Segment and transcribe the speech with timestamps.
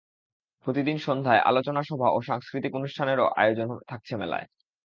[0.67, 4.45] প্রতিদিন সন্ধ্যায় আলোচনা সভা ও সাংস্কৃতিক অনুষ্ঠানেরও আয়োজন থাকছে মেলায়।